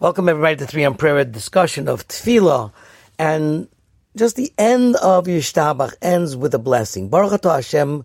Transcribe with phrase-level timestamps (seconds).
[0.00, 2.72] Welcome everybody to Three on Prayer discussion of Tefillah,
[3.16, 3.68] and
[4.16, 7.08] just the end of Yishtabach ends with a blessing.
[7.08, 8.04] Baruch Atah Hashem,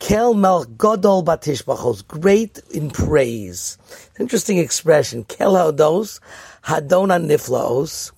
[0.00, 3.78] Kel Mel Godol Batishbachos, great in praise.
[4.18, 5.22] Interesting expression.
[5.22, 6.18] Kel Hados,
[6.64, 8.10] Hadona Niflaos.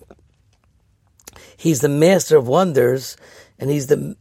[1.59, 3.19] He's the master of wonders,
[3.59, 4.17] and he's the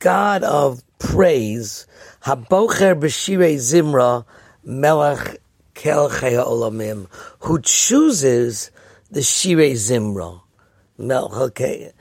[0.00, 1.86] God of praise.
[2.24, 4.24] Habocher B'Shirei Zimra,
[4.64, 5.40] Melech
[5.74, 7.06] Kel Chaya Olamim,
[7.40, 8.70] who chooses
[9.10, 10.40] the Shirei Zimra.
[11.00, 11.92] Okay.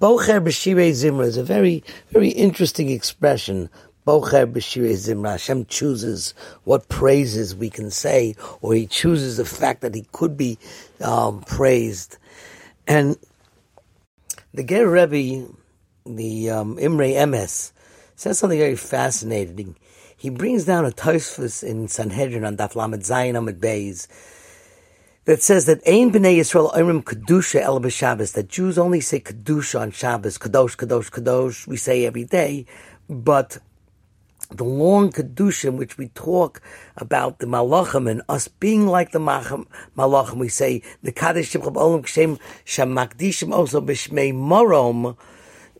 [0.00, 3.68] Bocher b'shirei zimra is a very, very interesting expression.
[4.06, 5.32] Bocher b'shirei zimra.
[5.32, 10.38] Hashem chooses what praises we can say, or He chooses the fact that He could
[10.38, 10.58] be
[11.02, 12.16] um, praised.
[12.88, 13.18] And
[14.54, 15.46] the Ger Rebbe,
[16.06, 17.72] the um, Imre Emes,
[18.20, 19.74] says something very fascinating.
[20.14, 24.08] He brings down a Tosfos in Sanhedrin on Daf Lamed Zayin Amud Beis
[25.24, 29.80] that says that Ein Bnei Yisrael Oimrim Kedusha El B'Shabbos, that Jews only say Kedusha
[29.80, 32.66] on Shabbos, Kadosh, Kadosh, Kadosh, we say every day,
[33.08, 33.56] but
[34.50, 36.60] the long Kedusha which we talk
[36.98, 42.02] about the Malachim and us being like the Malachim, we say, the Kaddish Shimchab Olam
[42.02, 45.16] Kshem Shamakdishim also B'Shmei Morom,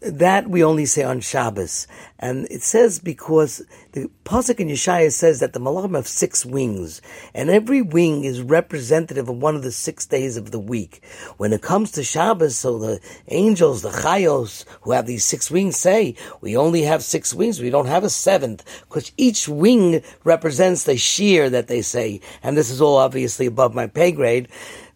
[0.00, 1.86] that we only say on Shabbos.
[2.18, 3.62] And it says because
[3.92, 7.02] the Pasuk in Yeshaya says that the Malachim have six wings,
[7.34, 11.02] and every wing is representative of one of the six days of the week.
[11.36, 15.76] When it comes to Shabbos, so the angels, the Chayos, who have these six wings
[15.76, 20.84] say, we only have six wings, we don't have a seventh, because each wing represents
[20.84, 24.48] the shear that they say, and this is all obviously above my pay grade.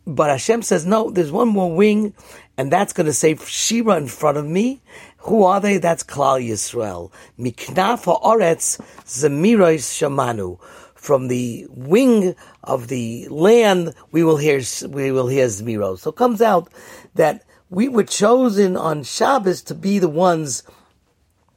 [0.07, 2.15] But Hashem says, no, there's one more wing,
[2.59, 4.83] and that's going to say Shira in front of me.
[5.19, 5.79] Who are they?
[5.79, 7.11] That's Klal Yisrael.
[7.39, 10.61] Miknaf ha'aretz zemirois shamanu.
[10.95, 16.01] From the wing of the land, we will hear we will hear zmiros.
[16.01, 16.73] So it comes out
[17.15, 20.63] that we were chosen on Shabbos to be the ones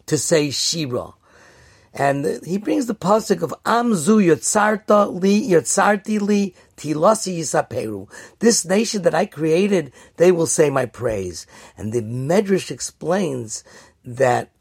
[0.08, 1.14] to say Shira.
[1.94, 8.10] And he brings the pasuk of Amzu Yotzarta li Yotzarti li Tilasi Yisaperu.
[8.40, 11.48] This nation that I created, they will say my praise.
[11.78, 13.64] And the Medrash explains
[14.06, 14.52] that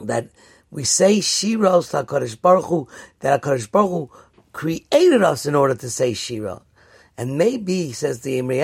[0.00, 0.28] that
[0.70, 2.88] we say Shiros HaKadosh Baruch Hu,
[3.20, 4.10] that HaKadosh Baruch Hu
[4.52, 6.62] created us in order to say Shira.
[7.18, 8.60] And maybe, says the Imri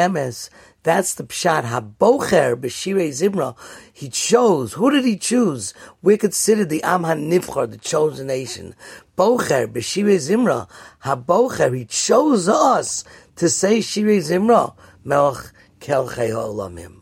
[0.84, 3.56] that's the pshat habocher b'shirei zimra.
[3.92, 4.72] He chose.
[4.72, 5.74] Who did he choose?
[6.02, 8.74] We're considered the am hanivchar, the chosen nation.
[9.16, 10.68] Bocher b'shirei zimra
[11.04, 11.76] habocher.
[11.76, 13.04] He chose us
[13.36, 14.74] to say shirei zimra.
[15.06, 17.01] Melch kel olamim.